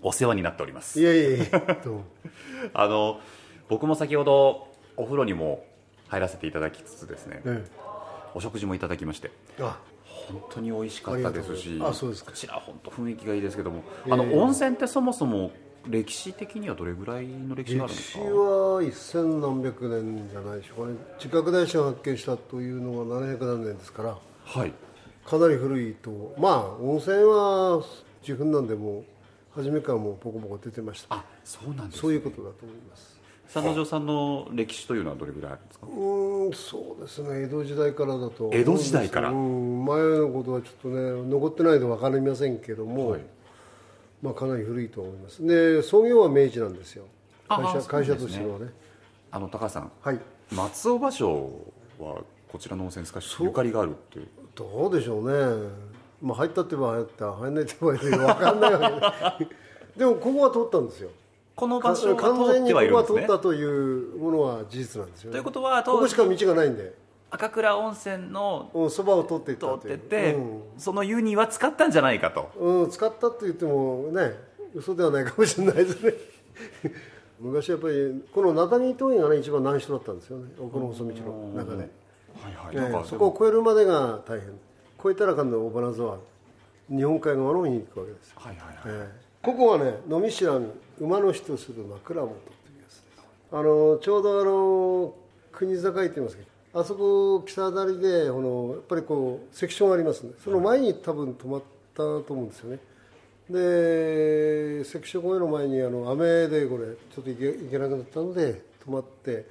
[0.00, 1.00] お世話になっております。
[1.00, 1.46] いやいやいや
[2.72, 3.20] あの
[3.68, 5.64] 僕も先ほどお風呂にも
[6.08, 7.64] 入らせていただきつつですね、え
[8.34, 9.78] お食事もいただきましてあ。
[10.04, 12.30] 本当に美味しかったですしあそうですか。
[12.30, 15.50] こちら本当雰囲気がいいですけども、ええあの温泉ってそもそも
[15.86, 18.34] 歴史的にはどれぐらいの歴史があるん歴史ですか？
[18.34, 20.98] は一千何百年じゃないでしょうかね。
[21.18, 24.18] 自覚大師が発見したというのが700何年ですから。
[24.44, 24.72] はい。
[25.24, 26.34] かなり古いと。
[26.38, 27.82] まあ温泉は
[28.22, 29.04] 自分なんでもう
[29.54, 31.14] 初めからもうポコポコ出てました。
[31.14, 33.18] あそうなんです、ね、そういうことだと思います。
[33.46, 35.86] 三之丞さんの歴史というのはどれぐらいあるんですか？
[35.86, 37.44] うーんそうですね。
[37.44, 39.30] 江戸時代からだと江戸時代から。
[39.30, 43.20] うん前のことはちょっとね残ってないと分かりませんけども、はい
[44.22, 45.46] まあかなり古いと思います。
[45.46, 47.04] で創業は明治なんですよ。
[47.48, 48.66] 会社,、会社としてはね。
[49.30, 49.90] あの高橋さん。
[50.00, 50.20] はい。
[50.52, 54.28] 松尾芭蕉はこちらの温泉少しゆかりがあるっていう。
[54.54, 55.68] どうでしょうね。
[56.20, 59.50] まあ入ったってば入った入んないってば入った分かんないわけで。
[59.96, 61.10] でもここは通ったんですよ。
[61.58, 66.94] この場所完が通ってはいるん全にここは通ったというものは事実なんですよ、ね、ということはここしか道がないんで
[67.30, 70.62] 赤倉温泉のうんそばを取っていったってて、うん。
[70.78, 72.50] その湯には使ったんじゃないかと。
[72.58, 74.32] うん、使ったって言ってもね
[74.74, 76.14] 嘘ではないかもしれないですね。
[77.40, 80.50] 昔やっぱりこの名谷峠がね一番難所だったんですよね。
[80.58, 81.88] 奥の細道の中で、
[83.04, 84.48] そこを越えるまでが大変。
[84.98, 86.18] 越えたらかんの尾花沢
[86.88, 88.76] 日本海側の方に行くわけですよ、はいはいはい。
[88.86, 89.20] ええ。
[89.42, 92.40] ここはね飲み知らぬ馬の人する枕元と
[92.72, 93.04] いうやつです。
[93.52, 95.14] あのちょうどあの
[95.52, 96.42] 国境って言いますけ？
[96.42, 100.32] どあそこ北当たりでこのやっぱりこうセクションがありますね。
[100.42, 101.62] その前に多分止まっ
[101.94, 102.78] たと思うんですよね。
[103.50, 109.46] でセクション越えの前にあの雨でこれちょっと行け行けなくなったので止まって、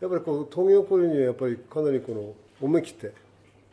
[0.00, 3.12] やっぱりこう峠を越えるにはやっぱりかなりこの思い切って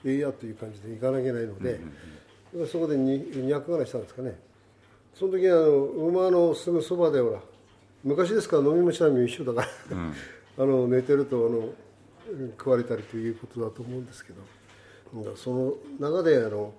[0.05, 4.39] えいやという感じで行かなきゃいけないので、やっぱりそこでに200ぐらいしたんですかね。
[5.13, 7.39] その時にあの馬のすぐそばでほら
[8.05, 9.97] 昔ですから飲みもしないも一緒だから、
[10.63, 11.69] あの寝てるとあの
[12.57, 16.73] 食われたりということだと思うんですけどその中であの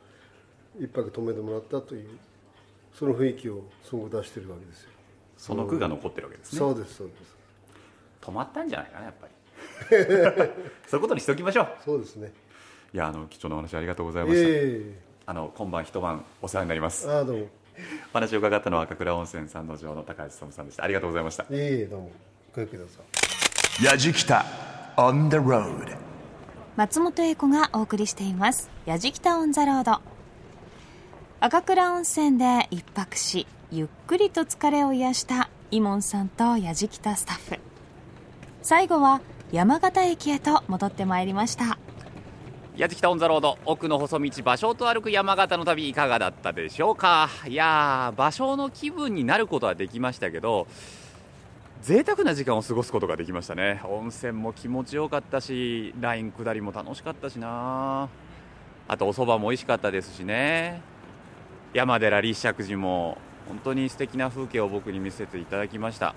[0.78, 2.08] 一泊泊めてもらったという
[2.94, 4.90] その雰囲気をすごく出してるわけですよ。
[5.36, 7.36] その句が残ってるわけですね、そうですそうです。
[8.20, 9.32] 止まったんじゃないかなやっぱり。
[10.86, 11.68] そういうことにしておきましょう。
[11.84, 12.32] そうですね。
[12.92, 17.08] いやあの貴重なお話ありがとうございいました、えあの今晩一晩お世話になります。
[17.10, 17.48] ああどうも。
[18.10, 20.84] お話を伺ったのは赤倉温泉三之丞の高橋勉さんでした。
[20.84, 21.44] ありがとうございました。
[21.44, 22.10] いえいえどうも。
[22.54, 23.00] ごゆっくりどうぞ。
[23.82, 24.44] やじきた
[25.02, 25.96] On the road.
[26.76, 30.00] 松本英子がお送りしています「やじきた on the road」
[31.40, 37.60] 赤倉温泉で一泊しゆっくりと疲れを癒した井門さんとやじきたスタッフ。
[38.60, 39.22] 最後は
[39.52, 41.78] 山形駅へと戻ってまいりました。
[42.76, 47.30] やじきた on the road 奥の細道芭蕉と歩く山形の旅いかがだったでしょうか？
[47.46, 50.66] いやー芭蕉の気分になることはできましたけど
[51.82, 53.80] 贅沢な時間を過ごすことができましたね。
[53.84, 58.10] 温泉も気持ちよかったしライン下りも楽しかったしな。
[58.86, 60.82] あとお蕎麦も美味しかったですしね。
[61.72, 63.16] 山寺立石寺も
[63.48, 66.14] 本当に素敵な風景を僕に見せていただきました。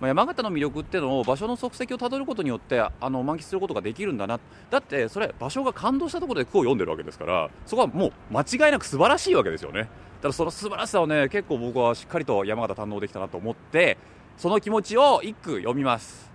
[0.00, 4.38] まあ山形の魅力っていうのを場所の足跡をたどることによってあの満喫することができるんだな。
[4.68, 9.88] だってそれ場所が感動したところで句を読んでるわけですからそこはもう間違いなく素晴らしいわけですよね。
[10.20, 13.96] ただその素晴らしさをね結構僕はしっかりと山形堪能できたなと思って
[14.40, 16.30] その気持ちを一句読みます。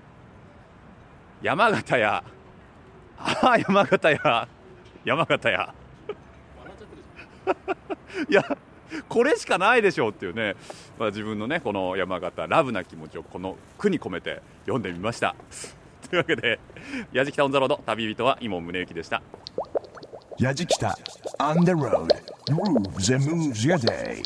[1.41, 2.23] 山形や
[3.17, 4.47] ああ山形や
[5.03, 5.73] 山形や。
[8.29, 8.57] いや
[9.09, 10.55] これしかないでしょうっていうね、
[10.99, 15.35] まあ、自分のねこの山形ラブな気持ちをこの句に込めて読んでみました。
[16.07, 16.59] というわけで
[17.11, 19.23] 「やじきた on the road」旅人は井門宗之でした。
[20.37, 20.95] やじきた
[21.39, 22.07] On the road.
[22.51, 24.21] Grooves and moves your day.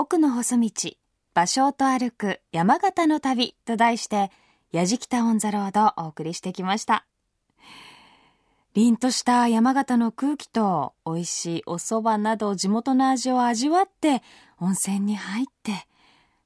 [0.00, 0.70] 奥の細道、
[1.34, 4.30] 芭蕉と歩く山形の旅と題して、
[4.70, 7.04] やじきたオンザロードをお送りしてきました。
[8.74, 14.22] 凛とした山形の空気と美味しいお蕎麦など地元の味を味わって
[14.60, 15.72] 温泉に入って、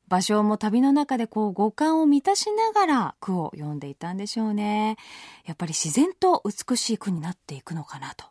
[0.09, 4.96] 芭蕉も旅の中でこう五感を満たしながら句を読んでいたんでしょうね。
[5.44, 8.24] やっぱり自然と美しい句になっていくのかなと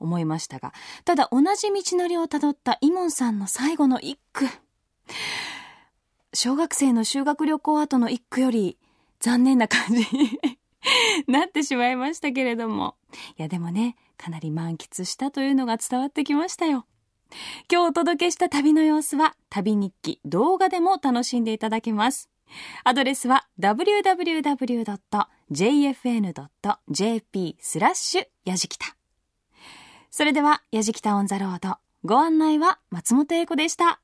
[0.00, 0.72] 思いましたが、
[1.04, 4.48] ただ同じ道のりをたどったイモンさんの最後の一句。
[6.32, 8.78] 小学生の修学旅行後の一句より
[9.20, 10.38] 残念な感じに
[11.28, 12.96] なってしまいましたけれども。
[13.38, 16.86] いやでもね、かなり満喫したというのが伝わってきましたよ。
[17.70, 22.30] 今日お届けした旅の様子は旅日記動画でも楽しんでいただけます。
[22.84, 24.36] アドレスは www.jfn.jp
[27.60, 28.96] スラッシュやじきた。
[30.10, 31.78] それでは、やじきたオンザロード。
[32.04, 34.00] ご案内は松本英子でした。